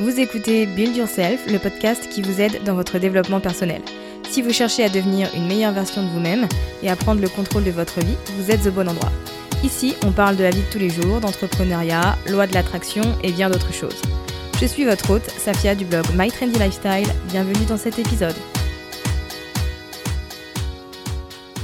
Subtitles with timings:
[0.00, 3.82] Vous écoutez Build Yourself, le podcast qui vous aide dans votre développement personnel.
[4.30, 6.46] Si vous cherchez à devenir une meilleure version de vous-même
[6.84, 9.10] et à prendre le contrôle de votre vie, vous êtes au bon endroit.
[9.64, 13.32] Ici, on parle de la vie de tous les jours, d'entrepreneuriat, loi de l'attraction et
[13.32, 14.00] bien d'autres choses.
[14.60, 17.12] Je suis votre hôte, Safia du blog My Trendy Lifestyle.
[17.30, 18.36] Bienvenue dans cet épisode.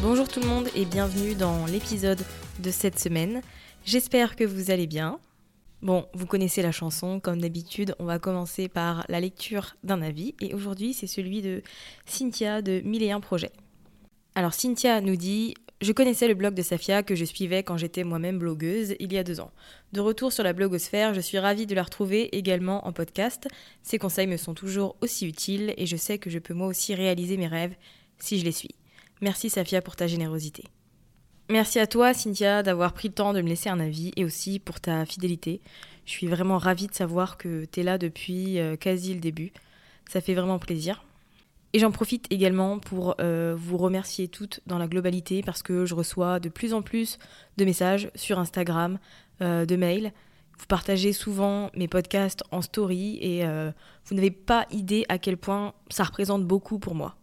[0.03, 2.21] Bonjour tout le monde et bienvenue dans l'épisode
[2.59, 3.43] de cette semaine.
[3.85, 5.21] J'espère que vous allez bien.
[5.85, 10.35] Bon, vous connaissez la chanson, comme d'habitude, on va commencer par la lecture d'un avis,
[10.41, 11.61] et aujourd'hui c'est celui de
[12.07, 13.53] Cynthia de 1001 Projets.
[14.35, 18.03] Alors Cynthia nous dit Je connaissais le blog de Safia que je suivais quand j'étais
[18.03, 19.51] moi-même blogueuse il y a deux ans.
[19.93, 23.47] De retour sur la blogosphère, je suis ravie de la retrouver également en podcast.
[23.83, 26.95] Ses conseils me sont toujours aussi utiles et je sais que je peux moi aussi
[26.95, 27.77] réaliser mes rêves
[28.19, 28.75] si je les suis.
[29.21, 30.65] Merci Safia pour ta générosité.
[31.51, 34.59] Merci à toi, Cynthia, d'avoir pris le temps de me laisser un avis et aussi
[34.59, 35.61] pour ta fidélité.
[36.07, 39.53] Je suis vraiment ravie de savoir que tu es là depuis euh, quasi le début.
[40.09, 41.05] Ça fait vraiment plaisir.
[41.75, 45.95] Et j'en profite également pour euh, vous remercier toutes dans la globalité parce que je
[45.95, 47.19] reçois de plus en plus
[47.59, 48.99] de messages sur Instagram,
[49.43, 50.13] euh, de mails.
[50.59, 53.45] Vous partagez souvent mes podcasts en story et
[54.05, 57.17] vous n'avez pas idée à quel point ça représente beaucoup pour moi.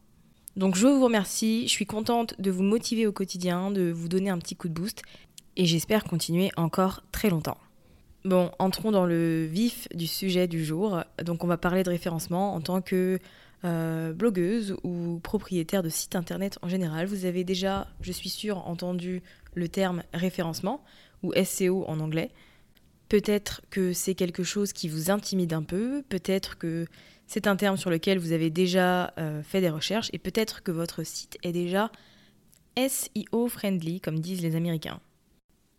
[0.55, 4.29] Donc je vous remercie, je suis contente de vous motiver au quotidien, de vous donner
[4.29, 5.01] un petit coup de boost
[5.55, 7.57] et j'espère continuer encore très longtemps.
[8.25, 11.03] Bon, entrons dans le vif du sujet du jour.
[11.23, 13.19] Donc on va parler de référencement en tant que
[13.63, 17.07] euh, blogueuse ou propriétaire de site internet en général.
[17.07, 19.23] Vous avez déjà, je suis sûre, entendu
[19.55, 20.83] le terme référencement
[21.23, 22.31] ou SEO en anglais.
[23.09, 26.85] Peut-être que c'est quelque chose qui vous intimide un peu, peut-être que
[27.31, 30.71] c'est un terme sur lequel vous avez déjà euh, fait des recherches et peut-être que
[30.71, 31.89] votre site est déjà
[32.77, 34.99] SEO friendly, comme disent les Américains.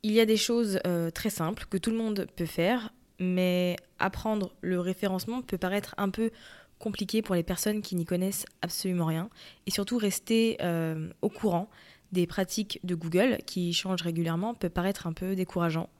[0.03, 3.77] Il y a des choses euh, très simples que tout le monde peut faire, mais
[3.99, 6.31] apprendre le référencement peut paraître un peu
[6.79, 9.29] compliqué pour les personnes qui n'y connaissent absolument rien
[9.67, 11.69] et surtout rester euh, au courant
[12.13, 15.91] des pratiques de Google qui changent régulièrement peut paraître un peu décourageant.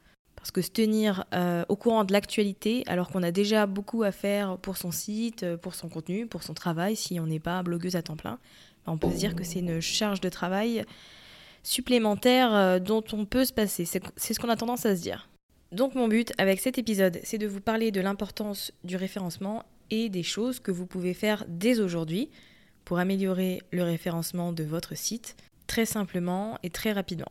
[0.43, 4.11] Parce que se tenir euh, au courant de l'actualité, alors qu'on a déjà beaucoup à
[4.11, 7.63] faire pour son site, euh, pour son contenu, pour son travail, si on n'est pas
[7.63, 8.41] blogueuse à temps plein,
[8.85, 10.85] ben, on peut se dire que c'est une charge de travail
[11.63, 13.85] supplémentaire euh, dont on peut se passer.
[13.85, 15.29] C'est c'est ce qu'on a tendance à se dire.
[15.71, 20.09] Donc mon but avec cet épisode, c'est de vous parler de l'importance du référencement et
[20.09, 22.31] des choses que vous pouvez faire dès aujourd'hui
[22.85, 25.37] pour améliorer le référencement de votre site
[25.69, 27.31] très simplement et très rapidement.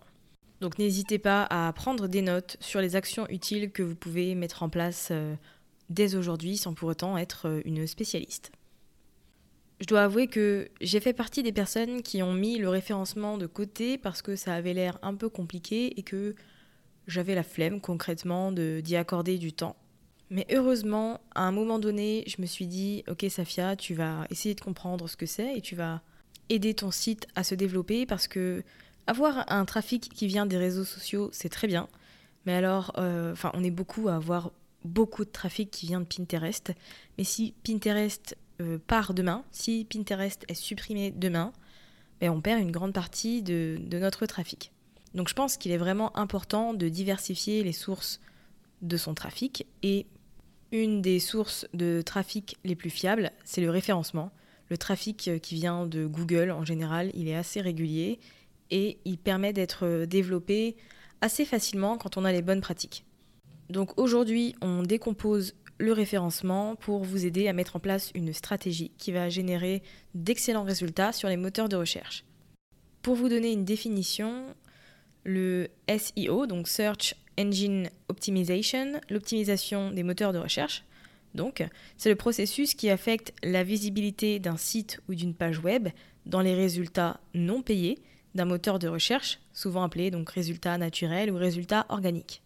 [0.61, 4.61] Donc n'hésitez pas à prendre des notes sur les actions utiles que vous pouvez mettre
[4.61, 5.33] en place euh,
[5.89, 8.51] dès aujourd'hui sans pour autant être euh, une spécialiste.
[9.79, 13.47] Je dois avouer que j'ai fait partie des personnes qui ont mis le référencement de
[13.47, 16.35] côté parce que ça avait l'air un peu compliqué et que
[17.07, 19.75] j'avais la flemme concrètement d'y accorder du temps.
[20.29, 24.53] Mais heureusement, à un moment donné, je me suis dit, ok Safia, tu vas essayer
[24.53, 26.03] de comprendre ce que c'est et tu vas
[26.49, 28.63] aider ton site à se développer parce que
[29.07, 31.87] avoir un trafic qui vient des réseaux sociaux, c'est très bien.
[32.45, 34.51] Mais alors, euh, enfin, on est beaucoup à avoir
[34.83, 36.73] beaucoup de trafic qui vient de Pinterest.
[37.17, 41.53] Mais si Pinterest euh, part demain, si Pinterest est supprimé demain,
[42.19, 44.71] ben, on perd une grande partie de, de notre trafic.
[45.13, 48.19] Donc je pense qu'il est vraiment important de diversifier les sources
[48.81, 50.07] de son trafic et
[50.71, 54.31] une des sources de trafic les plus fiables, c'est le référencement.
[54.69, 58.19] Le trafic qui vient de Google en général, il est assez régulier
[58.71, 60.75] et il permet d'être développé
[61.21, 63.05] assez facilement quand on a les bonnes pratiques.
[63.69, 68.91] Donc aujourd'hui, on décompose le référencement pour vous aider à mettre en place une stratégie
[68.97, 69.81] qui va générer
[70.15, 72.23] d'excellents résultats sur les moteurs de recherche.
[73.01, 74.55] Pour vous donner une définition,
[75.23, 80.83] le SEO, donc Search Engine Optimization, l'optimisation des moteurs de recherche,
[81.33, 81.63] donc,
[81.97, 85.89] c'est le processus qui affecte la visibilité d'un site ou d'une page web
[86.25, 87.99] dans les résultats non payés
[88.35, 92.41] d'un moteur de recherche, souvent appelé donc résultats naturels ou résultats organiques.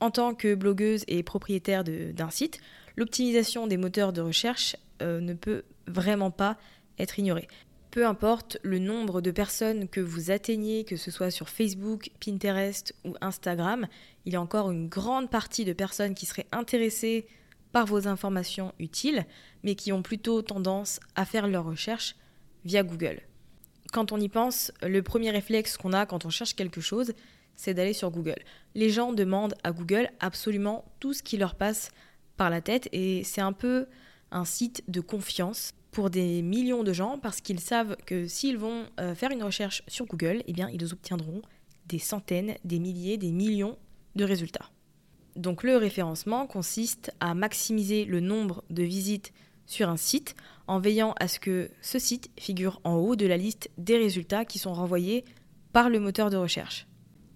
[0.00, 2.60] En tant que blogueuse et propriétaire d'un site,
[2.96, 6.56] l'optimisation des moteurs de recherche euh, ne peut vraiment pas
[6.98, 7.48] être ignorée.
[7.90, 12.94] Peu importe le nombre de personnes que vous atteignez, que ce soit sur Facebook, Pinterest
[13.04, 13.86] ou Instagram,
[14.24, 17.26] il y a encore une grande partie de personnes qui seraient intéressées
[17.72, 19.24] par vos informations utiles,
[19.62, 22.14] mais qui ont plutôt tendance à faire leurs recherches
[22.64, 23.20] via Google.
[23.92, 27.12] Quand on y pense, le premier réflexe qu'on a quand on cherche quelque chose,
[27.56, 28.38] c'est d'aller sur Google.
[28.74, 31.90] Les gens demandent à Google absolument tout ce qui leur passe
[32.36, 33.86] par la tête et c'est un peu
[34.30, 38.84] un site de confiance pour des millions de gens parce qu'ils savent que s'ils vont
[39.00, 41.42] euh, faire une recherche sur Google, eh bien ils obtiendront
[41.86, 43.78] des centaines, des milliers, des millions
[44.14, 44.70] de résultats.
[45.34, 49.32] Donc le référencement consiste à maximiser le nombre de visites
[49.68, 50.34] sur un site
[50.66, 54.44] en veillant à ce que ce site figure en haut de la liste des résultats
[54.44, 55.24] qui sont renvoyés
[55.72, 56.88] par le moteur de recherche.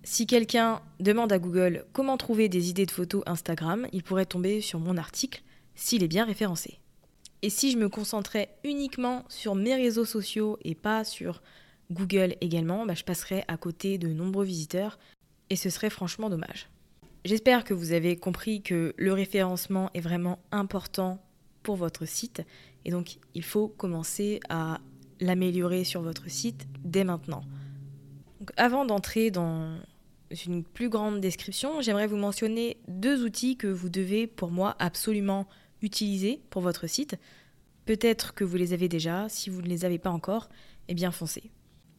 [0.03, 4.61] Si quelqu'un demande à Google comment trouver des idées de photos Instagram, il pourrait tomber
[4.61, 5.43] sur mon article
[5.77, 6.81] s'il est bien référencé.
[7.43, 11.43] Et si je me concentrais uniquement sur mes réseaux sociaux et pas sur
[11.91, 14.99] Google également, bah, je passerais à côté de nombreux visiteurs
[15.51, 16.69] et ce serait franchement dommage.
[17.25, 21.21] J'espère que vous avez compris que le référencement est vraiment important
[21.63, 22.43] pour votre site
[22.85, 24.81] et donc il faut commencer à
[25.21, 27.43] l'améliorer sur votre site dès maintenant.
[28.57, 29.77] avant d'entrer dans
[30.47, 35.47] une plus grande description, j'aimerais vous mentionner deux outils que vous devez pour moi absolument
[35.83, 37.17] utiliser pour votre site.
[37.85, 40.49] Peut-être que vous les avez déjà, si vous ne les avez pas encore,
[40.89, 41.51] eh bien foncez.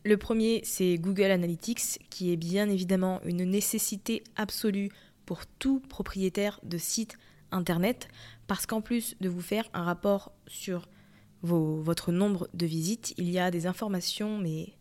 [0.06, 4.90] Le premier, c'est Google Analytics, qui est bien évidemment une nécessité absolue
[5.26, 7.18] pour tout propriétaire de site
[7.54, 8.08] internet,
[8.48, 10.88] parce qu'en plus de vous faire un rapport sur
[11.42, 14.74] votre nombre de visites, il y a des informations, mais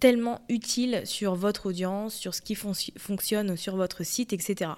[0.00, 4.70] tellement utile sur votre audience, sur ce qui fonctionne sur votre site, etc.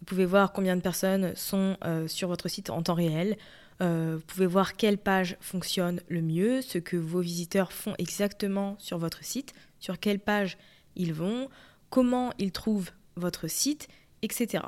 [0.00, 3.36] Vous pouvez voir combien de personnes sont euh, sur votre site en temps réel.
[3.82, 8.76] Euh, vous pouvez voir quelle page fonctionne le mieux, ce que vos visiteurs font exactement
[8.78, 10.58] sur votre site, sur quelle page
[10.96, 11.48] ils vont,
[11.88, 13.88] comment ils trouvent votre site,
[14.22, 14.62] etc.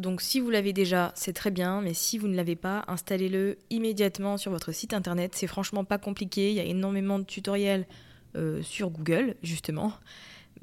[0.00, 3.58] Donc si vous l'avez déjà, c'est très bien, mais si vous ne l'avez pas, installez-le
[3.68, 5.32] immédiatement sur votre site internet.
[5.34, 7.86] C'est franchement pas compliqué, il y a énormément de tutoriels
[8.34, 9.92] euh, sur Google, justement.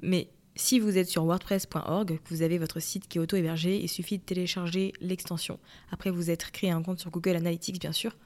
[0.01, 3.88] Mais si vous êtes sur wordpress.org, que vous avez votre site qui est auto-hébergé, il
[3.88, 5.60] suffit de télécharger l'extension.
[5.92, 8.18] Après vous êtes créé un compte sur Google Analytics, bien sûr.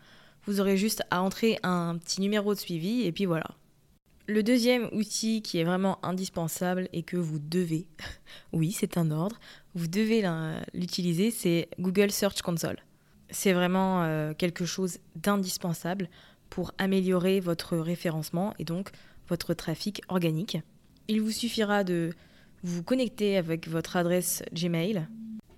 [0.45, 3.57] Vous aurez juste à entrer un petit numéro de suivi et puis voilà.
[4.27, 7.87] Le deuxième outil qui est vraiment indispensable et que vous devez,
[8.53, 9.37] oui c'est un ordre,
[9.75, 10.23] vous devez
[10.73, 12.77] l'utiliser, c'est Google Search Console.
[13.29, 16.09] C'est vraiment euh, quelque chose d'indispensable
[16.49, 18.89] pour améliorer votre référencement et donc
[19.29, 20.57] votre trafic organique.
[21.07, 22.11] Il vous suffira de
[22.63, 25.07] vous connecter avec votre adresse Gmail,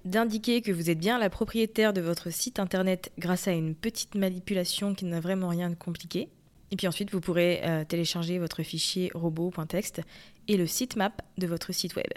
[0.05, 4.15] d'indiquer que vous êtes bien la propriétaire de votre site internet grâce à une petite
[4.15, 6.29] manipulation qui n'a vraiment rien de compliqué.
[6.71, 10.01] Et puis ensuite, vous pourrez euh, télécharger votre fichier robot.txt
[10.47, 12.07] et le sitemap de votre site web.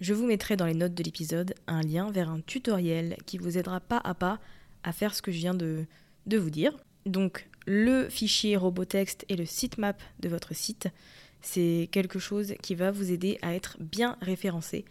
[0.00, 3.56] Je vous mettrai dans les notes de l'épisode un lien vers un tutoriel qui vous
[3.56, 4.38] aidera pas à pas
[4.82, 5.86] à faire ce que je viens de,
[6.26, 6.76] vous dire.
[7.06, 10.88] Donc le fichier Robotext et le sitemap de votre site,
[11.40, 14.84] c'est quelque chose qui va vous aider à être bien référencé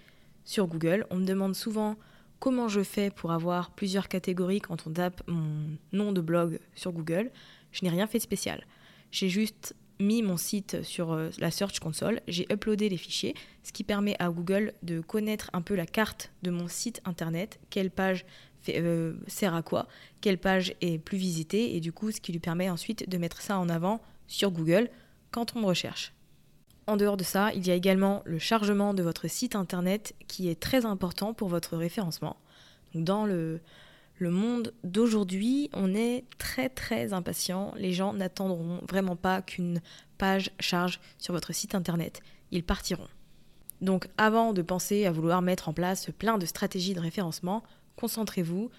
[0.44, 1.06] sur Google.
[1.12, 1.98] On me demande souvent
[2.40, 6.92] comment je fais pour avoir plusieurs catégories quand on tape mon nom de blog sur
[6.92, 7.30] Google.
[7.72, 8.66] Je n'ai rien fait de spécial.
[9.12, 13.72] J'ai juste mis mon site sur euh, la Search Console, j'ai uploadé les fichiers, ce
[13.72, 17.92] qui permet à Google de connaître un peu la carte de mon site internet, quelle
[17.92, 18.26] page
[18.70, 19.88] euh, sert à quoi,
[20.22, 23.42] quelle page est plus visitée, et du coup, ce qui lui permet ensuite de mettre
[23.42, 24.90] ça en avant sur Google
[25.32, 26.14] quand on me recherche.
[26.88, 30.50] En dehors de ça, il y a également le chargement de votre site internet qui
[30.50, 32.38] est très important pour votre référencement.
[32.94, 33.60] dans le,
[34.18, 37.74] le monde d'aujourd'hui, on est très très impatient.
[37.78, 39.82] Les gens n'attendront vraiment pas qu'une
[40.18, 42.22] page charge sur votre site internet.
[42.52, 43.08] Ils partiront.
[43.82, 47.64] Donc avant de penser à vouloir mettre en place plein de stratégies de référencement,
[47.98, 48.70] concentrez-vous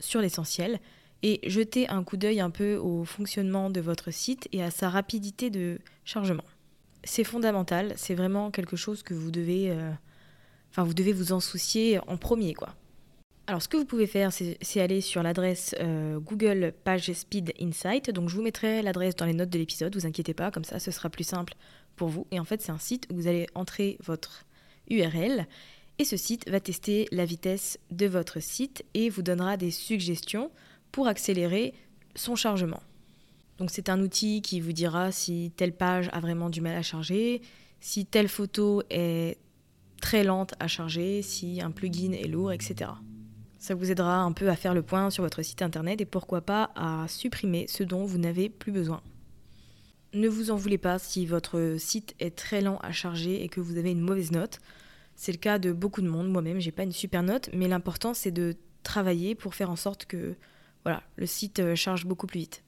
[0.00, 0.80] sur l'essentiel
[1.22, 4.88] et jetez un coup d'œil un peu au fonctionnement de votre site et à sa
[4.88, 6.44] rapidité de chargement.
[7.04, 9.90] C'est fondamental, c'est vraiment quelque chose que vous devez, euh,
[10.70, 12.74] enfin vous devez vous en soucier en premier quoi.
[13.48, 18.10] Alors ce que vous pouvez faire, c'est aller sur l'adresse euh, Google Page Speed Insight.
[18.10, 20.78] Donc je vous mettrai l'adresse dans les notes de l'épisode, vous inquiétez pas, comme ça
[20.78, 21.54] ce sera plus simple
[21.96, 22.26] pour vous.
[22.30, 24.44] Et en fait c'est un site où vous allez entrer votre
[24.90, 25.46] URL
[25.98, 30.50] et ce site va tester la vitesse de votre site et vous donnera des suggestions
[30.92, 31.72] pour accélérer
[32.16, 32.82] son chargement.
[33.56, 36.82] Donc c'est un outil qui vous dira si telle page a vraiment du mal à
[36.82, 37.40] charger,
[37.80, 39.38] si telle photo est
[40.02, 42.90] très lente à charger, si un plugin est lourd, etc.
[43.58, 46.40] Ça vous aidera un peu à faire le point sur votre site internet et pourquoi
[46.40, 49.02] pas à supprimer ce dont vous n'avez plus besoin.
[50.14, 53.60] Ne vous en voulez pas si votre site est très lent à charger et que
[53.60, 54.60] vous avez une mauvaise note.
[55.16, 56.30] C'est le cas de beaucoup de monde.
[56.30, 60.06] Moi-même, j'ai pas une super note, mais l'important c'est de travailler pour faire en sorte
[60.06, 60.36] que
[60.84, 62.62] voilà, le site euh, charge beaucoup plus vite.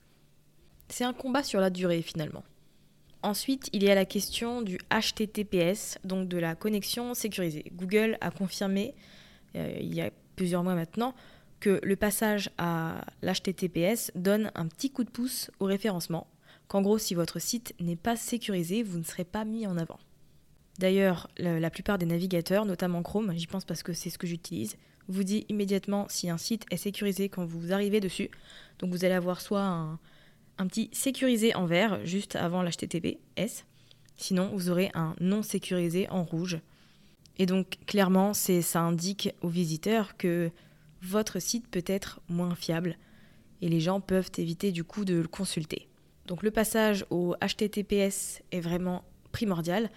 [0.88, 2.42] C'est un combat sur la durée finalement.
[3.22, 7.64] Ensuite, il y a la question du HTTPS, donc de la connexion sécurisée.
[7.72, 8.94] Google a confirmé
[9.54, 11.14] euh, il y a plusieurs mois maintenant
[11.60, 16.28] que le passage à l'HTTPS donne un petit coup de pouce au référencement,
[16.66, 19.98] qu'en gros si votre site n'est pas sécurisé, vous ne serez pas mis en avant.
[20.78, 24.78] D'ailleurs, la plupart des navigateurs, notamment Chrome, j'y pense parce que c'est ce que j'utilise,
[25.08, 28.30] vous dit immédiatement si un site est sécurisé quand vous arrivez dessus.
[28.78, 33.66] Donc vous allez avoir soit un, petit sécurisé en vert juste avant l'HTTPS,
[34.16, 36.60] sinon vous aurez un non sécurisé en rouge.
[37.40, 40.52] Et donc clairement, ça indique aux visiteurs que
[41.02, 42.96] votre site peut être moins fiable
[43.62, 45.88] et les gens peuvent éviter du coup de le consulter.
[46.26, 49.90] Donc le passage au HTTPS est vraiment primordial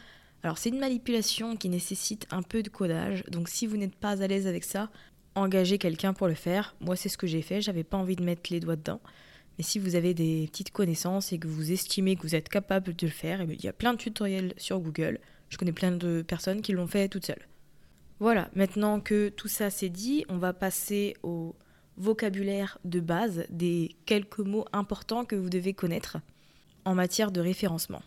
[0.44, 4.22] alors c'est une manipulation qui nécessite un peu de codage, donc si vous n'êtes pas
[4.22, 4.90] à l'aise avec ça,
[5.36, 6.76] engagez quelqu'un pour le faire.
[6.82, 9.00] Moi c'est ce que j'ai fait, j'avais pas envie de mettre les doigts dedans.
[9.58, 12.94] Mais si vous avez des petites connaissances et que vous estimez que vous êtes capable
[12.94, 15.20] de le faire, eh il y a plein de tutoriels sur Google.
[15.54, 17.48] Je connais plein de personnes qui l'ont fait toutes seules.
[18.20, 21.56] Voilà, maintenant que tout ça c'est dit, on va passer au
[21.96, 26.18] vocabulaire de base des quelques mots importants que vous devez connaître
[26.86, 28.02] en matière de référencement.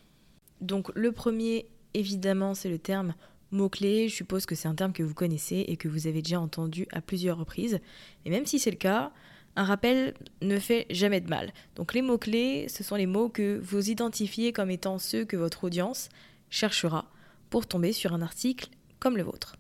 [0.61, 3.15] Donc le premier évidemment, c'est le terme
[3.53, 4.09] mot-clé.
[4.09, 6.89] Je suppose que c'est un terme que vous connaissez et que vous avez déjà entendu
[6.91, 7.79] à plusieurs reprises.
[8.25, 9.13] Et même si c'est le cas,
[9.55, 11.53] un rappel ne fait jamais de mal.
[11.77, 15.63] Donc les mots-clés, ce sont les mots que vous identifiez comme étant ceux que votre
[15.63, 16.09] audience
[16.51, 17.09] cherchera
[17.51, 19.57] pour tomber sur un article comme le vôtre.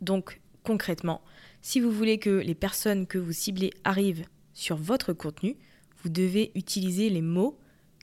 [0.00, 1.22] Donc concrètement,
[1.60, 5.56] si vous voulez que les personnes que vous ciblez arrivent sur votre contenu,
[6.02, 7.58] vous devez utiliser les mots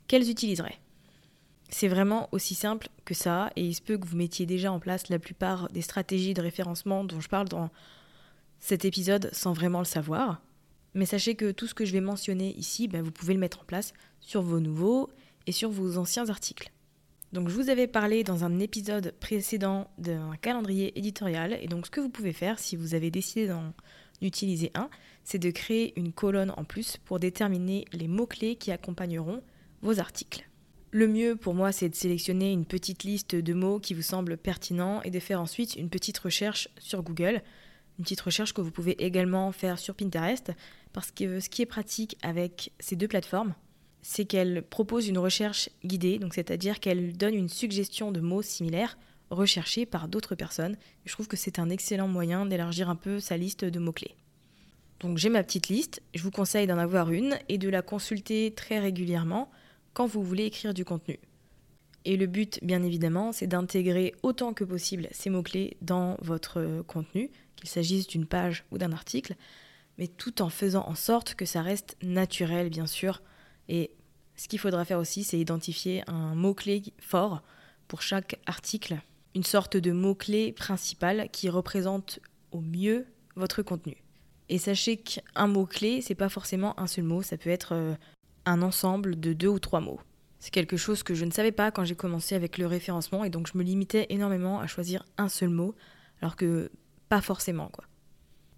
[0.08, 0.79] qu'elles utiliseraient.
[1.70, 4.79] C'est vraiment aussi simple que ça, et il se peut que vous mettiez déjà en
[4.79, 7.70] place la plupart des stratégies de référencement dont je parle dans
[8.60, 10.41] cet épisode sans vraiment le savoir.
[10.96, 13.60] Mais sachez que tout ce que je vais mentionner ici, ben, vous pouvez le mettre
[13.60, 15.10] en place sur vos nouveaux
[15.46, 16.72] et sur vos anciens articles.
[17.31, 21.91] Donc je vous avais parlé dans un épisode précédent d'un calendrier éditorial, et donc ce
[21.91, 23.74] que vous pouvez faire si vous avez décidé d'en
[24.21, 24.89] utiliser un,
[25.24, 29.43] c'est de créer une colonne en plus pour déterminer les mots-clés qui accompagneront
[29.81, 30.50] vos articles.
[30.91, 34.38] Le mieux pour moi, c'est de sélectionner une petite liste de mots qui vous semblent
[34.38, 37.43] pertinents et de faire ensuite une petite recherche sur Google.
[38.00, 40.51] Une petite recherche que vous pouvez également faire sur Pinterest,
[40.91, 43.53] parce que ce qui est pratique avec ces deux plateformes,
[44.01, 48.98] c'est qu'elles proposent une recherche guidée, c'est-à-dire qu'elles donnent une suggestion de mots similaires
[49.29, 50.77] recherchés par d'autres personnes.
[51.06, 54.15] Je trouve que c'est un excellent moyen d'élargir un peu sa liste de mots-clés.
[55.00, 58.51] Donc j'ai ma petite liste, je vous conseille d'en avoir une et de la consulter
[58.51, 59.50] très régulièrement
[59.94, 61.20] quand vous voulez écrire du contenu.
[62.06, 67.29] Et le but, bien évidemment, c'est d'intégrer autant que possible ces mots-clés dans votre contenu,
[67.56, 69.36] qu'il s'agisse d'une page ou d'un article,
[69.98, 73.22] mais tout en faisant en sorte que ça reste naturel, bien sûr.
[73.69, 73.91] Et
[74.35, 77.41] ce qu'il faudra faire aussi, c'est identifier un mot-clé fort
[77.88, 78.99] pour chaque article,
[79.35, 82.19] une sorte de mot-clé principal qui représente
[82.51, 84.03] au mieux votre contenu.
[84.49, 87.95] Et sachez qu'un mot-clé, c'est pas forcément un seul mot, ça peut être euh,
[88.45, 89.99] un ensemble de deux ou trois mots.
[90.39, 93.29] C'est quelque chose que je ne savais pas quand j'ai commencé avec le référencement et
[93.29, 95.75] donc je me limitais énormément à choisir un seul mot,
[96.21, 96.71] alors que
[97.09, 97.85] pas forcément quoi.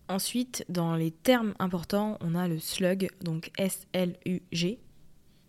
[0.07, 4.79] Ensuite, dans les termes importants, on a le slug, donc S-L-U-G.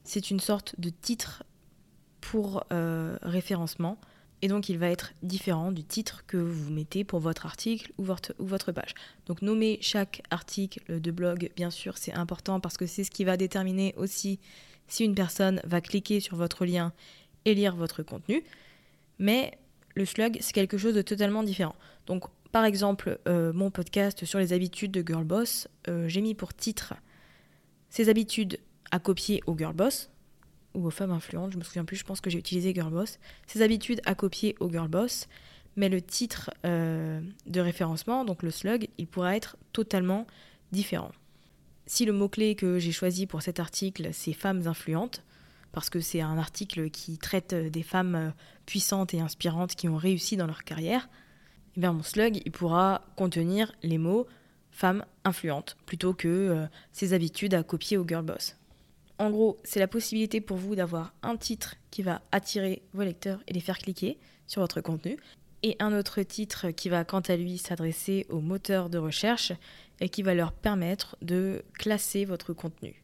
[0.05, 1.45] C'est une sorte de titre
[2.21, 3.99] pour euh, référencement
[4.43, 8.05] et donc il va être différent du titre que vous mettez pour votre article ou
[8.05, 8.95] votre, page.
[9.27, 13.23] Donc nommer chaque article de blog, bien sûr, c'est important parce que c'est ce qui
[13.23, 14.41] va déterminer aussi
[14.89, 16.93] si une personne va cliquer sur votre lien
[17.45, 18.43] et lire votre contenu.
[19.21, 19.57] Mais
[19.95, 21.77] le slug, c'est quelque chose de totalement différent.
[22.07, 26.35] Donc, par exemple, euh, mon podcast sur les habitudes de Girl Boss, euh, j'ai mis
[26.35, 26.95] pour titre
[27.91, 28.59] ces habitudes
[28.93, 30.11] à copier au Girl Boss
[30.75, 33.19] ou aux femmes influentes, je me souviens plus, je pense que j'ai utilisé Girl Boss.
[33.47, 35.29] Ces habitudes à copier au Girl Boss,
[35.77, 40.27] mais le titre euh, de référencement, donc le slug, il pourra être totalement
[40.71, 41.13] différent.
[41.87, 45.25] Si le mot-clé que j'ai choisi pour cet article, c'est femmes influentes,
[45.73, 48.33] parce que c'est un article qui traite des femmes
[48.67, 51.09] puissantes et inspirantes qui ont réussi dans leur carrière,
[51.77, 54.27] eh bien mon slug, il pourra contenir les mots
[54.71, 58.57] femmes influentes plutôt que euh, ses habitudes à copier au girl boss.
[59.23, 63.39] En gros, c'est la possibilité pour vous d'avoir un titre qui va attirer vos lecteurs
[63.47, 65.17] et les faire cliquer sur votre contenu,
[65.63, 69.53] et un autre titre qui va quant à lui s'adresser aux moteurs de recherche
[70.01, 73.01] et qui va leur permettre de classer votre contenu.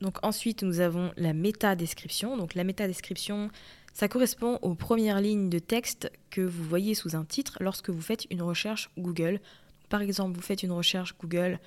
[0.00, 2.38] Donc ensuite, nous avons la méta-description.
[2.38, 3.50] Donc la méta-description,
[3.92, 8.00] ça correspond aux premières lignes de texte que vous voyez sous un titre lorsque vous
[8.00, 9.42] faites une recherche Google.
[9.90, 11.60] Par exemple, vous faites une recherche Google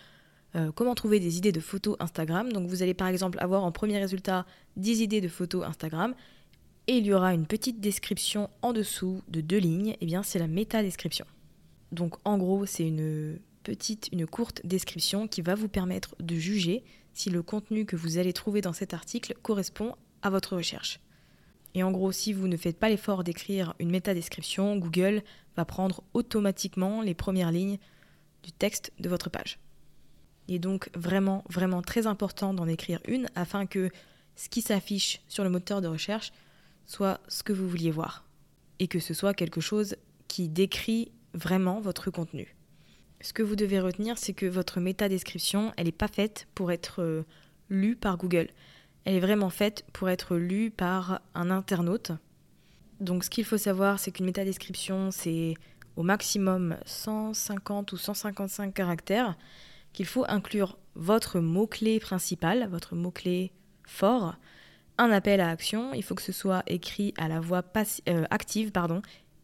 [0.56, 2.51] euh, comment trouver des idées de photos Instagram.
[2.51, 4.46] Donc vous allez par exemple avoir en premier résultat
[4.77, 6.15] 10 idées de photos Instagram
[6.88, 9.96] et il y aura une petite description en dessous de deux lignes.
[10.01, 11.25] Eh bien c'est la méta-description.
[11.91, 16.84] Donc en gros, c'est une petite, une courte description qui va vous permettre de juger
[17.13, 21.00] si le contenu que vous allez trouver dans cet article correspond à votre recherche.
[21.75, 25.24] Et en gros, si vous ne faites pas l'effort d'écrire une métadescription, Google
[25.56, 27.77] va prendre automatiquement les premières lignes
[28.44, 29.60] du texte de votre page.
[30.50, 33.89] Il est donc vraiment, vraiment très important d'en écrire une afin que
[34.36, 36.34] ce qui s'affiche sur le moteur de recherche
[36.86, 38.25] soit ce que vous vouliez voir.
[38.79, 39.96] Et que ce soit quelque chose
[40.27, 42.56] qui décrit vraiment votre contenu.
[43.22, 47.01] Ce que vous devez retenir, c'est que votre métadescription, elle n'est pas faite pour être
[47.01, 47.24] euh,
[47.70, 48.50] lue par Google
[49.06, 52.12] elle est vraiment faite pour être lue par un internaute.
[53.00, 55.56] Donc ce qu'il faut savoir, c'est qu'une métadescription, c'est
[55.96, 59.36] au maximum 150 ou 155 caractères,
[60.00, 63.51] qu'il faut inclure votre mot-clé principal, votre mot-clé
[63.85, 64.35] fort,
[64.98, 67.62] un appel à action, il faut que ce soit écrit à la voix
[68.07, 69.01] euh, active pardon,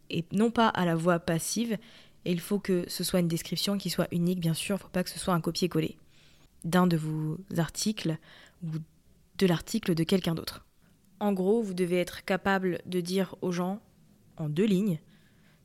[0.09, 1.73] et non pas à la voix passive,
[2.23, 4.83] et il faut que ce soit une description qui soit unique, bien sûr, il ne
[4.83, 5.97] faut pas que ce soit un copier-coller
[6.63, 8.17] d'un de vos articles
[8.63, 8.67] ou
[9.37, 10.65] de l'article de quelqu'un d'autre.
[11.19, 13.81] En gros, vous devez être capable de dire aux gens,
[14.37, 15.01] en deux lignes,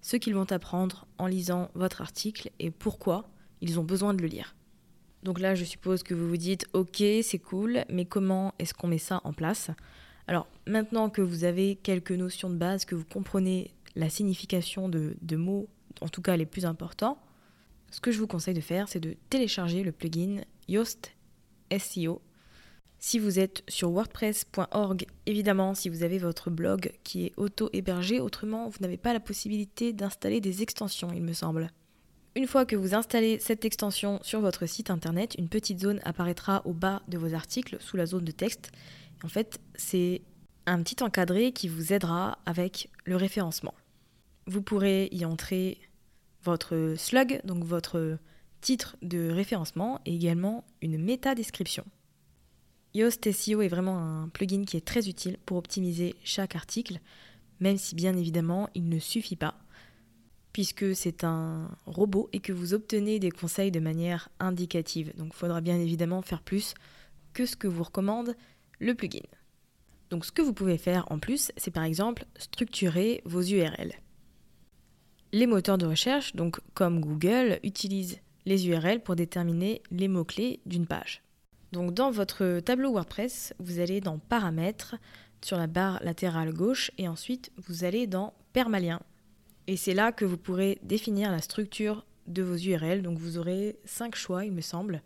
[0.00, 4.26] ce qu'ils vont apprendre en lisant votre article et pourquoi ils ont besoin de le
[4.26, 4.56] lire.
[5.22, 8.88] Donc là, je suppose que vous vous dites, ok, c'est cool, mais comment est-ce qu'on
[8.88, 9.70] met ça en place?
[10.26, 15.16] Alors maintenant que vous avez quelques notions de base, que vous comprenez la signification de,
[15.20, 15.68] de mots,
[16.00, 17.18] en tout cas les plus importants,
[17.90, 21.12] ce que je vous conseille de faire, c'est de télécharger le plugin Yoast
[21.76, 22.22] SEO
[23.02, 28.68] si vous êtes sur wordpress.org, évidemment, si vous avez votre blog qui est auto-hébergé, autrement,
[28.68, 31.70] vous n'avez pas la possibilité d'installer des extensions, il me semble.
[32.36, 36.62] Une fois que vous installez cette extension sur votre site internet, une petite zone apparaîtra
[36.64, 38.70] au bas de vos articles, sous la zone de texte.
[39.24, 40.22] En fait, c'est
[40.66, 43.74] un petit encadré qui vous aidera avec le référencement.
[44.46, 45.78] Vous pourrez y entrer
[46.44, 48.18] votre slug, donc votre
[48.60, 51.84] titre de référencement, et également une méta-description.
[52.94, 57.00] Yoast SEO est vraiment un plugin qui est très utile pour optimiser chaque article,
[57.58, 59.56] même si bien évidemment il ne suffit pas,
[60.52, 65.12] puisque c'est un robot et que vous obtenez des conseils de manière indicative.
[65.16, 66.74] Donc il faudra bien évidemment faire plus
[67.32, 68.34] que ce que vous recommande
[68.78, 69.20] le plugin.
[70.10, 73.92] Donc ce que vous pouvez faire en plus, c'est par exemple structurer vos URL.
[75.32, 80.86] Les moteurs de recherche, donc comme Google, utilisent les URL pour déterminer les mots-clés d'une
[80.86, 81.22] page.
[81.70, 84.96] Donc dans votre tableau WordPress, vous allez dans Paramètres
[85.42, 89.00] sur la barre latérale gauche et ensuite vous allez dans Permalien.
[89.70, 93.02] Et c'est là que vous pourrez définir la structure de vos URL.
[93.02, 95.00] Donc vous aurez cinq choix, il me semble.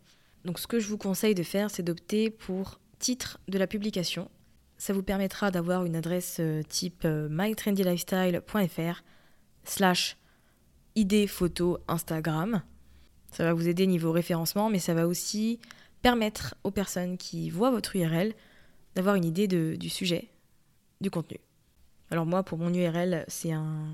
[0.46, 4.30] Donc ce que je vous conseille de faire, c'est d'opter pour titre de la publication.
[4.78, 9.02] Ça vous permettra d'avoir une adresse euh, type euh, mytrendylifestyle.fr
[9.64, 10.16] slash
[10.94, 12.62] idée photo Instagram.
[13.32, 15.60] Ça va vous aider niveau référencement, mais ça va aussi
[16.00, 18.32] permettre aux personnes qui voient votre URL
[18.94, 20.30] d'avoir une idée du sujet,
[21.02, 21.36] du contenu.
[22.10, 23.92] Alors moi, pour mon URL, c'est un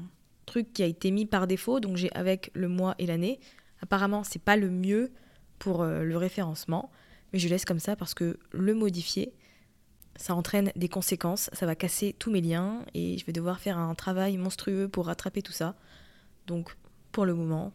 [0.58, 3.40] qui a été mis par défaut, donc j'ai avec le mois et l'année.
[3.82, 5.12] Apparemment, c'est pas le mieux
[5.58, 6.90] pour euh, le référencement,
[7.32, 9.32] mais je laisse comme ça parce que le modifier,
[10.16, 13.78] ça entraîne des conséquences, ça va casser tous mes liens et je vais devoir faire
[13.78, 15.76] un travail monstrueux pour rattraper tout ça.
[16.46, 16.76] Donc,
[17.12, 17.72] pour le moment,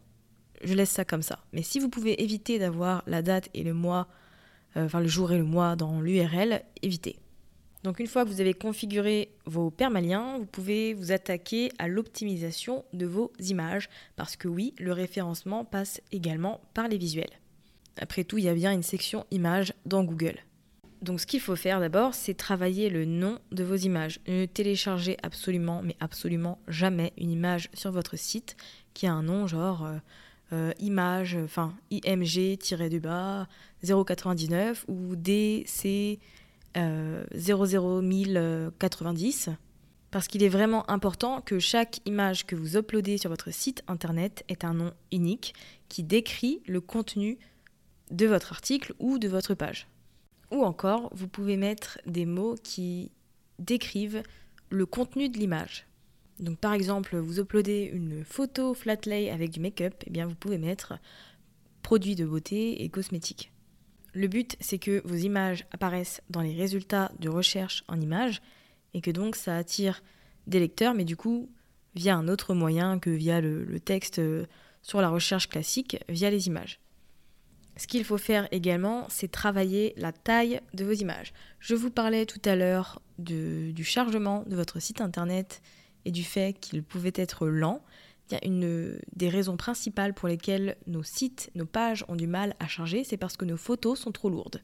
[0.62, 1.40] je laisse ça comme ça.
[1.52, 4.08] Mais si vous pouvez éviter d'avoir la date et le mois
[4.76, 7.18] euh, enfin le jour et le mois dans l'URL, évitez.
[7.82, 12.84] Donc une fois que vous avez configuré vos permaliens, vous pouvez vous attaquer à l'optimisation
[12.92, 17.40] de vos images, parce que oui, le référencement passe également par les visuels.
[17.98, 20.36] Après tout, il y a bien une section images dans Google.
[21.02, 24.20] Donc ce qu'il faut faire d'abord, c'est travailler le nom de vos images.
[24.26, 28.56] Ne téléchargez absolument, mais absolument jamais une image sur votre site
[28.94, 29.98] qui a un nom genre euh,
[30.52, 33.46] euh, image, enfin img-du-bas
[33.84, 36.18] 099 ou dc
[36.76, 39.50] euh, 00090
[40.10, 44.44] parce qu'il est vraiment important que chaque image que vous uploadez sur votre site internet
[44.48, 45.54] ait un nom unique
[45.88, 47.38] qui décrit le contenu
[48.10, 49.86] de votre article ou de votre page.
[50.52, 53.10] Ou encore, vous pouvez mettre des mots qui
[53.58, 54.22] décrivent
[54.70, 55.86] le contenu de l'image.
[56.38, 60.26] Donc par exemple, vous uploadez une photo flat lay avec du make-up, et eh bien
[60.26, 60.98] vous pouvez mettre
[61.82, 63.52] produits de beauté et cosmétiques.
[64.16, 68.40] Le but, c'est que vos images apparaissent dans les résultats de recherche en images
[68.94, 70.02] et que donc ça attire
[70.46, 71.50] des lecteurs, mais du coup
[71.94, 74.46] via un autre moyen que via le, texte euh,
[74.80, 76.80] sur la recherche classique, via les images.
[77.76, 81.34] Ce qu'il faut faire également, c'est travailler la taille de vos images.
[81.60, 85.60] Je vous parlais tout à l'heure du chargement de votre site internet
[86.06, 87.82] et du fait qu'il pouvait être lent.
[88.42, 93.04] Une des raisons principales pour lesquelles nos sites, nos pages ont du mal à charger,
[93.04, 94.62] c'est parce que nos photos sont trop lourdes.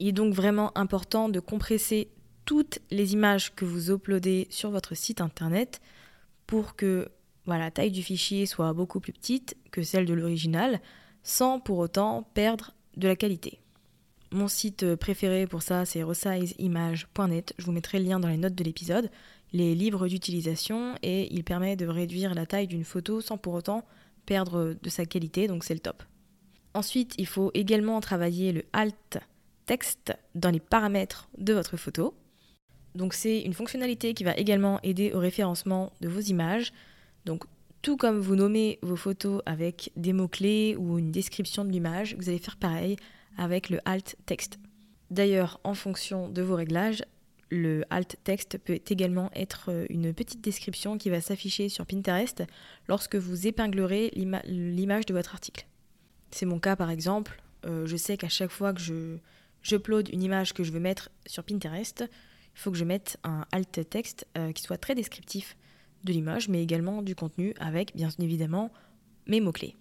[0.00, 2.10] Il est donc vraiment important de compresser
[2.44, 5.80] toutes les images que vous uploadez sur votre site internet
[6.46, 7.08] pour que
[7.46, 10.80] la taille du fichier soit beaucoup plus petite que celle de l'original
[11.22, 13.60] sans pour autant perdre de la qualité.
[14.30, 17.54] Mon site préféré pour ça, c'est resizeimage.net.
[17.56, 19.10] Je vous mettrai le lien dans les notes de l'épisode.
[19.52, 23.54] Il est libre d'utilisation et il permet de réduire la taille d'une photo sans pour
[23.54, 23.84] autant
[24.26, 26.02] perdre de sa qualité, donc c'est le top.
[26.74, 29.18] Ensuite, il faut également travailler le alt
[29.64, 32.14] texte dans les paramètres de votre photo.
[32.94, 36.72] Donc c'est une fonctionnalité qui va également aider au référencement de vos images.
[37.24, 37.44] Donc
[37.82, 42.28] tout comme vous nommez vos photos avec des mots-clés ou une description de l'image, vous
[42.28, 42.96] allez faire pareil
[43.36, 44.58] avec le alt texte.
[45.10, 47.02] D'ailleurs, en fonction de vos réglages,
[47.50, 52.42] le alt texte peut également être euh, une petite description qui va s'afficher sur Pinterest
[52.88, 55.66] lorsque vous épinglerez l'image de votre article.
[56.30, 57.42] C'est mon cas par exemple.
[57.64, 59.18] Euh, je sais qu'à chaque fois que je
[59.62, 63.44] j'upload une image que je veux mettre sur Pinterest, il faut que je mette un
[63.52, 65.56] alt texte euh, qui soit très descriptif
[66.04, 68.72] de l'image, mais également du contenu avec bien évidemment
[69.26, 69.76] mes mots-clés.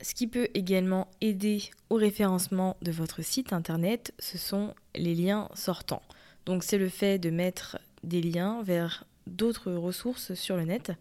[0.00, 5.48] Ce qui peut également aider au référencement de votre site internet, ce sont les liens
[5.54, 6.02] sortants.
[6.48, 10.92] Donc c'est le fait de mettre des liens vers d'autres ressources sur le net.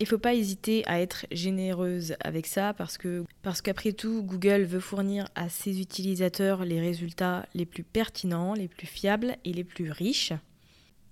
[0.00, 4.22] Il ne faut pas hésiter à être généreuse avec ça parce que parce qu'après tout,
[4.22, 9.52] Google veut fournir à ses utilisateurs les résultats les plus pertinents, les plus fiables et
[9.52, 10.32] les plus riches.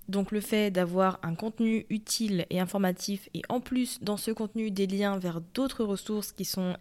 [0.09, 4.71] Donc le fait d'avoir un contenu utile et informatif et en plus dans ce contenu
[4.71, 6.79] des liens vers d'autres ressources qui sont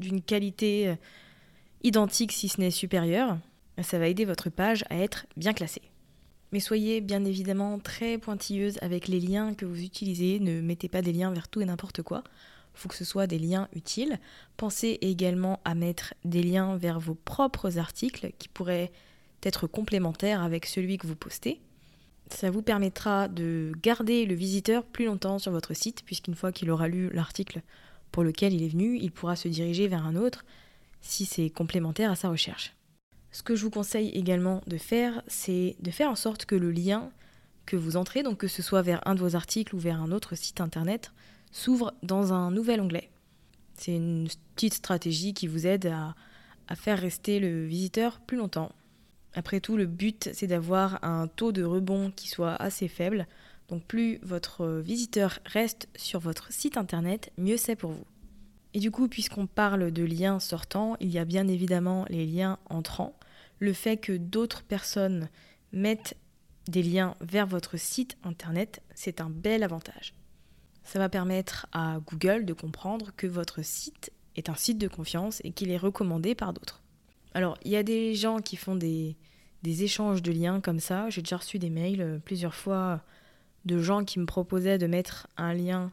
[0.00, 0.96] d'une qualité euh,
[1.82, 3.36] identique si ce n'est supérieure,
[3.82, 5.82] ça va aider votre page à être bien classée.
[6.52, 11.02] Mais soyez bien évidemment très pointilleuse avec les liens que vous utilisez, ne mettez pas
[11.02, 12.24] des liens vers tout et n'importe quoi.
[12.74, 14.18] Il faut que ce soit des liens utiles.
[14.56, 18.92] Pensez également à mettre des liens vers vos propres articles qui pourraient
[19.42, 21.60] être complémentaires avec celui que vous postez.
[22.30, 26.70] Ça vous permettra de garder le visiteur plus longtemps sur votre site, puisqu'une fois qu'il
[26.70, 27.62] aura lu l'article
[28.12, 30.44] pour lequel il est venu, il pourra se diriger vers un autre
[31.00, 32.74] si c'est complémentaire à sa recherche.
[33.30, 36.70] Ce que je vous conseille également de faire, c'est de faire en sorte que le
[36.70, 37.10] lien
[37.66, 40.10] que vous entrez, donc que ce soit vers un de vos articles ou vers un
[40.10, 41.12] autre site internet,
[41.52, 43.10] s'ouvre dans un nouvel onglet.
[43.74, 46.14] C'est une petite stratégie qui vous aide à,
[46.66, 48.72] à faire rester le visiteur plus longtemps.
[49.34, 53.26] Après tout, le but, c'est d'avoir un taux de rebond qui soit assez faible.
[53.68, 58.06] Donc plus votre visiteur reste sur votre site internet, mieux c'est pour vous.
[58.74, 62.58] Et du coup, puisqu'on parle de liens sortants, il y a bien évidemment les liens
[62.68, 63.18] entrants.
[63.58, 65.28] Le fait que d'autres personnes
[65.72, 66.16] mettent
[66.68, 70.14] des liens vers votre site internet, c'est un bel avantage.
[70.84, 75.40] Ça va permettre à Google de comprendre que votre site est un site de confiance
[75.44, 76.82] et qu'il est recommandé par d'autres.
[77.34, 79.16] Alors, il y a des gens qui font des,
[79.62, 81.10] des échanges de liens comme ça.
[81.10, 83.02] J'ai déjà reçu des mails euh, plusieurs fois
[83.64, 85.92] de gens qui me proposaient de mettre un lien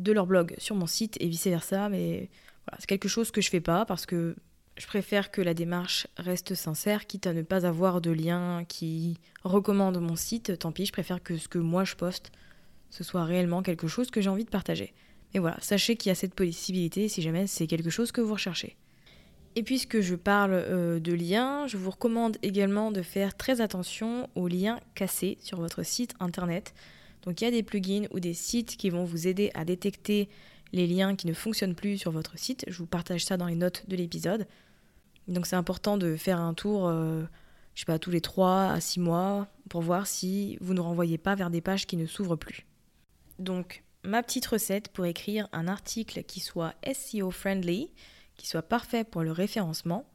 [0.00, 2.28] de leur blog sur mon site et vice-versa, mais
[2.66, 4.36] voilà, c'est quelque chose que je fais pas parce que
[4.76, 9.18] je préfère que la démarche reste sincère, quitte à ne pas avoir de lien qui
[9.44, 12.32] recommande mon site, tant pis, je préfère que ce que moi je poste,
[12.88, 14.94] ce soit réellement quelque chose que j'ai envie de partager.
[15.32, 18.32] Mais voilà, sachez qu'il y a cette possibilité si jamais c'est quelque chose que vous
[18.32, 18.76] recherchez.
[19.56, 24.28] Et puisque je parle euh, de liens, je vous recommande également de faire très attention
[24.34, 26.72] aux liens cassés sur votre site internet.
[27.22, 30.28] Donc il y a des plugins ou des sites qui vont vous aider à détecter
[30.72, 32.64] les liens qui ne fonctionnent plus sur votre site.
[32.68, 34.46] Je vous partage ça dans les notes de l'épisode.
[35.28, 37.22] Donc c'est important de faire un tour, euh,
[37.74, 41.18] je sais pas, tous les 3 à 6 mois pour voir si vous ne renvoyez
[41.18, 42.66] pas vers des pages qui ne s'ouvrent plus.
[43.38, 47.92] Donc ma petite recette pour écrire un article qui soit SEO friendly,
[48.36, 50.06] qui soit parfait pour le référencement.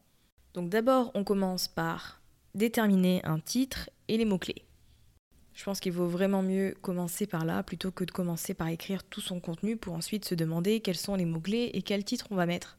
[0.54, 2.22] Donc d'abord on commence par
[2.56, 4.65] déterminer un titre et les mots-clés.
[5.56, 9.06] Je pense qu'il vaut vraiment mieux commencer par là plutôt que de commencer par écrire
[9.06, 12.36] tout son contenu pour ensuite se demander quels sont les mots-clés et quel titre on
[12.36, 12.78] va mettre.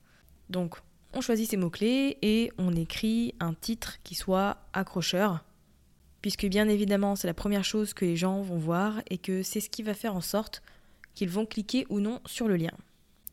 [0.50, 0.76] Donc,
[1.14, 5.42] on choisit ces mots-clés et on écrit un titre qui soit accrocheur,
[6.20, 9.60] puisque bien évidemment c'est la première chose que les gens vont voir et que c'est
[9.60, 10.62] ce qui va faire en sorte
[11.14, 12.74] qu'ils vont cliquer ou non sur le lien.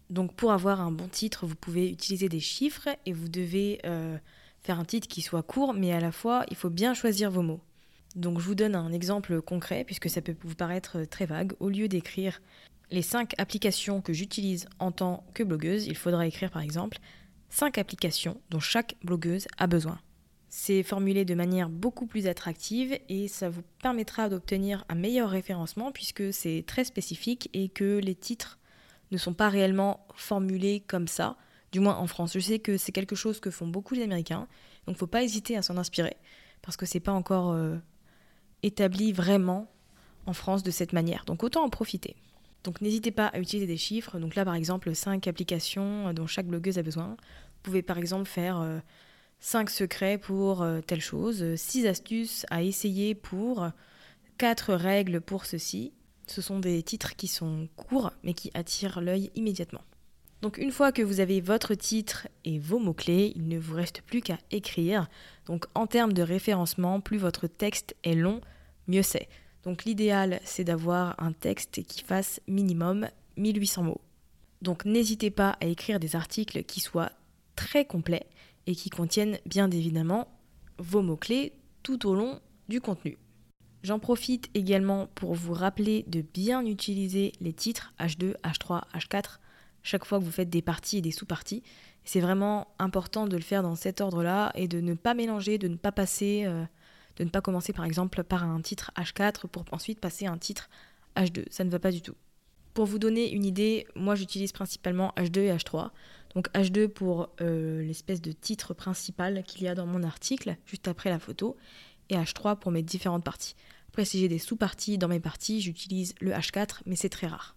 [0.10, 4.18] Donc pour avoir un bon titre, vous pouvez utiliser des chiffres et vous devez euh,
[4.62, 7.42] faire un titre qui soit court, mais à la fois il faut bien choisir vos
[7.42, 7.60] mots.
[8.16, 11.54] Donc je vous donne un exemple concret, puisque ça peut vous paraître très vague.
[11.60, 12.42] Au lieu d'écrire
[12.92, 17.00] les 5 applications que j'utilise en tant que blogueuse, il faudra écrire par exemple
[17.50, 20.00] 5 applications dont chaque blogueuse a besoin.
[20.50, 25.92] C'est formulé de manière beaucoup plus attractive et ça vous permettra d'obtenir un meilleur référencement
[25.92, 28.60] puisque c'est très spécifique et que les titres
[29.12, 31.38] ne sont pas réellement formulés comme ça,
[31.72, 32.34] du moins en France.
[32.34, 34.48] Je sais que c'est quelque chose que font beaucoup les Américains,
[34.86, 36.18] donc faut pas hésiter à s'en inspirer
[36.62, 37.78] parce que c'est pas encore euh,
[38.64, 39.70] établi vraiment
[40.26, 41.26] en France de cette manière.
[41.26, 42.16] Donc autant en profiter.
[42.64, 44.20] Donc n'hésitez pas à utiliser des chiffres.
[44.20, 47.10] Donc là par exemple 5 applications dont chaque blogueuse a besoin.
[47.10, 48.82] Vous pouvez par exemple faire
[49.40, 53.68] 5 euh, secrets pour euh, telle chose, 6 astuces à essayer pour,
[54.38, 55.94] 4 règles pour ceci.
[56.28, 59.82] Ce sont des titres qui sont courts mais qui attirent l'œil immédiatement.
[60.44, 64.02] Donc une fois que vous avez votre titre et vos mots-clés, il ne vous reste
[64.02, 65.08] plus qu'à écrire.
[65.46, 68.42] Donc en termes de référencement, plus votre texte est long,
[68.90, 69.30] mieux c'est.
[69.64, 74.02] Donc l'idéal, c'est d'avoir un texte qui fasse minimum 1800 mots.
[74.62, 77.14] Donc n'hésitez pas à écrire des articles qui soient
[77.56, 78.28] très complets
[78.68, 80.28] et qui contiennent bien évidemment
[80.78, 81.54] vos mots-clés
[81.84, 83.18] tout au long du contenu.
[83.82, 89.40] J'en profite également pour vous rappeler de bien utiliser les titres H2, H3, H4
[89.84, 91.64] chaque fois que vous faites des parties et des sous-parties.
[92.06, 95.68] C'est vraiment important de le faire dans cet ordre-là et de ne pas mélanger, de
[95.68, 96.66] ne pas passer euh,
[97.18, 100.38] de ne pas commencer par exemple par un titre H4 pour ensuite passer à un
[100.38, 100.70] titre
[101.16, 101.46] H2.
[101.50, 102.16] Ça ne va pas du tout.
[102.74, 105.92] Pour vous donner une idée, moi j'utilise principalement H2 et H3.
[106.34, 110.88] Donc H2 pour euh, l'espèce de titre principal qu'il y a dans mon article, juste
[110.88, 111.56] après la photo,
[112.10, 113.56] et H3 pour mes différentes parties.
[113.90, 117.56] Après, si j'ai des sous-parties dans mes parties, j'utilise le H4, mais c'est très rare.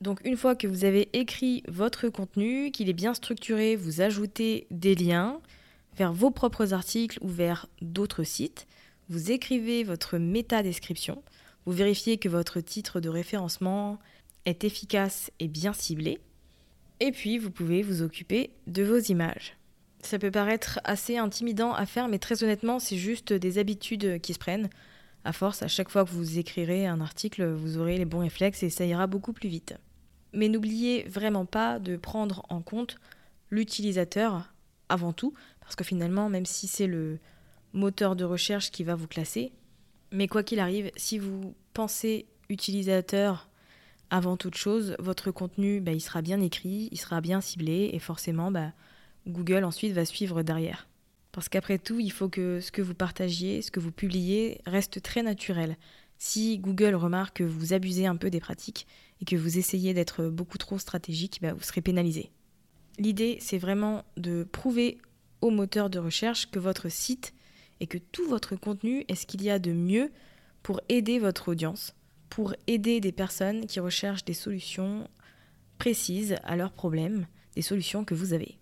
[0.00, 4.66] Donc une fois que vous avez écrit votre contenu, qu'il est bien structuré, vous ajoutez
[4.70, 5.40] des liens,
[5.96, 8.66] vers vos propres articles ou vers d'autres sites.
[9.10, 11.22] Vous écrivez votre méta-description.
[11.66, 13.98] Vous vérifiez que votre titre de référencement
[14.46, 16.18] est efficace et bien ciblé.
[17.00, 19.56] Et puis, vous pouvez vous occuper de vos images.
[20.02, 24.32] Ça peut paraître assez intimidant à faire, mais très honnêtement, c'est juste des habitudes qui
[24.32, 24.70] se prennent.
[25.24, 28.62] À force, à chaque fois que vous écrirez un article, vous aurez les bons réflexes
[28.62, 29.74] et ça ira beaucoup plus vite.
[30.32, 32.96] Mais n'oubliez vraiment pas de prendre en compte
[33.50, 34.52] l'utilisateur
[34.88, 37.18] avant tout, parce que finalement, même si c'est le
[37.72, 39.52] moteur de recherche qui va vous classer,
[40.12, 43.48] mais quoi qu'il arrive, si vous pensez utilisateur
[44.10, 48.00] avant toute chose, votre contenu, bah, il sera bien écrit, il sera bien ciblé, et
[48.00, 48.72] forcément, bah,
[49.28, 50.88] Google ensuite va suivre derrière.
[51.32, 55.00] Parce qu'après tout, il faut que ce que vous partagiez, ce que vous publiez, reste
[55.00, 55.76] très naturel.
[56.22, 58.86] Si Google remarque que vous abusez un peu des pratiques
[59.22, 62.30] et que vous essayez d'être beaucoup trop stratégique, bah, vous serez pénalisé.
[62.98, 64.98] L'idée, c'est vraiment de prouver
[65.40, 67.32] au moteur de recherche que votre site
[67.80, 70.12] et que tout votre contenu est ce qu'il y a de mieux
[70.62, 71.94] pour aider votre audience,
[72.28, 75.08] pour aider des personnes qui recherchent des solutions
[75.78, 78.58] précises à leurs problèmes, des solutions que vous avez.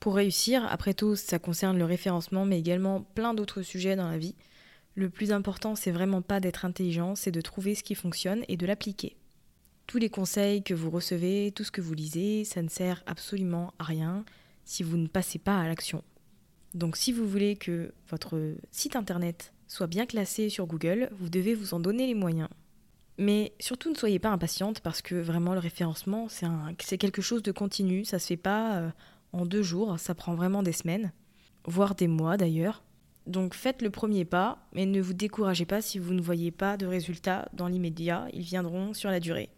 [0.00, 4.16] Pour réussir, après tout, ça concerne le référencement, mais également plein d'autres sujets dans la
[4.16, 4.36] vie.
[4.96, 8.56] Le plus important, c'est vraiment pas d'être intelligent, c'est de trouver ce qui fonctionne et
[8.56, 9.16] de l'appliquer.
[9.86, 13.74] Tous les conseils que vous recevez, tout ce que vous lisez, ça ne sert absolument
[13.78, 14.24] à rien
[14.64, 16.02] si vous ne passez pas à l'action.
[16.74, 21.54] Donc si vous voulez que votre site internet soit bien classé sur Google, vous devez
[21.54, 22.48] vous en donner les moyens.
[23.18, 27.52] Mais surtout ne soyez pas impatiente parce que vraiment le référencement, c'est quelque chose de
[27.52, 28.90] continu, ça se fait pas euh,
[29.32, 31.12] en deux jours, ça prend vraiment des semaines,
[31.64, 32.82] voire des mois d'ailleurs.
[33.26, 36.76] Donc faites le premier pas, mais ne vous découragez pas si vous ne voyez pas
[36.76, 39.48] de résultats dans l'immédiat, ils viendront sur la durée.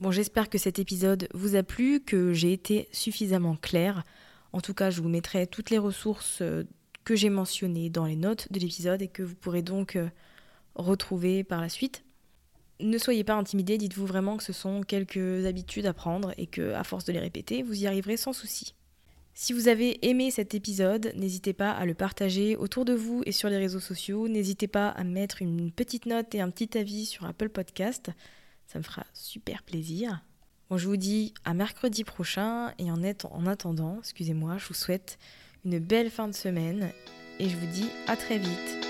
[0.00, 4.04] Bon, j'espère que cet épisode vous a plu, que j'ai été suffisamment claire.
[4.52, 6.64] En tout cas, je vous mettrai toutes les ressources euh,
[7.04, 10.08] que j'ai mentionnées dans les notes de l'épisode et que vous pourrez donc euh,
[10.74, 12.04] retrouver par la suite.
[12.80, 16.72] Ne soyez pas intimidés, dites-vous vraiment que ce sont quelques habitudes à prendre et que
[16.72, 18.74] à force de les répéter, vous y arriverez sans souci.
[19.34, 23.32] Si vous avez aimé cet épisode, n'hésitez pas à le partager autour de vous et
[23.32, 24.28] sur les réseaux sociaux.
[24.28, 28.10] N'hésitez pas à mettre une petite note et un petit avis sur Apple Podcast.
[28.66, 30.22] Ça me fera super plaisir.
[30.76, 35.18] Je vous dis à mercredi prochain et en attendant, excusez-moi, je vous souhaite
[35.64, 36.90] une belle fin de semaine
[37.40, 38.89] et je vous dis à très vite.